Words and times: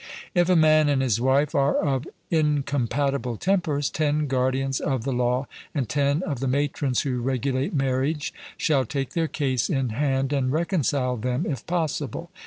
If 0.33 0.49
a 0.49 0.55
man 0.55 0.89
and 0.89 0.99
his 1.03 1.21
wife 1.21 1.53
are 1.53 1.75
of 1.75 2.07
incompatible 2.31 3.37
tempers, 3.37 3.87
ten 3.91 4.25
guardians 4.25 4.79
of 4.79 5.03
the 5.03 5.13
law 5.13 5.45
and 5.75 5.87
ten 5.87 6.23
of 6.23 6.39
the 6.39 6.47
matrons 6.47 7.01
who 7.01 7.21
regulate 7.21 7.71
marriage 7.75 8.33
shall 8.57 8.83
take 8.87 9.11
their 9.11 9.27
case 9.27 9.69
in 9.69 9.89
hand, 9.89 10.33
and 10.33 10.51
reconcile 10.51 11.17
them, 11.17 11.45
if 11.45 11.67
possible. 11.67 12.31